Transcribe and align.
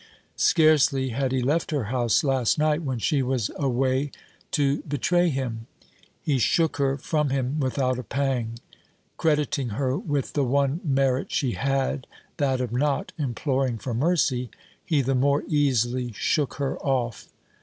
Scarcely 0.39 1.09
had 1.09 1.31
he 1.31 1.43
left 1.43 1.69
her 1.69 1.83
house 1.83 2.23
last 2.23 2.57
night 2.57 2.81
when 2.81 2.97
she 2.97 3.21
was 3.21 3.51
away 3.55 4.09
to 4.49 4.81
betray 4.81 5.29
him! 5.29 5.67
He 6.19 6.39
shook 6.39 6.77
her 6.77 6.97
from 6.97 7.29
him 7.29 7.59
without 7.59 7.99
a 7.99 8.03
pang. 8.03 8.57
Crediting 9.17 9.73
her 9.77 9.95
with 9.95 10.33
the 10.33 10.43
one 10.43 10.81
merit 10.83 11.31
she 11.31 11.51
had 11.51 12.07
that 12.37 12.59
of 12.61 12.71
not 12.71 13.11
imploring 13.19 13.77
for 13.77 13.93
mercy 13.93 14.49
he 14.83 15.03
the 15.03 15.13
more 15.13 15.43
easily 15.47 16.11
shook 16.13 16.55
her 16.55 16.79
off. 16.79 17.27